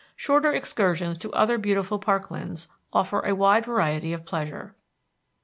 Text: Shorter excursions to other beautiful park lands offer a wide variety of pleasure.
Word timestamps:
Shorter 0.15 0.51
excursions 0.51 1.19
to 1.19 1.31
other 1.33 1.59
beautiful 1.59 1.99
park 1.99 2.31
lands 2.31 2.67
offer 2.91 3.19
a 3.19 3.35
wide 3.35 3.65
variety 3.67 4.13
of 4.13 4.25
pleasure. 4.25 4.73